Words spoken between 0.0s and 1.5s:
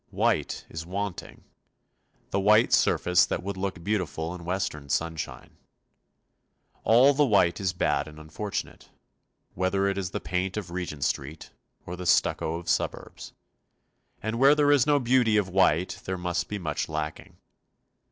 White is wanting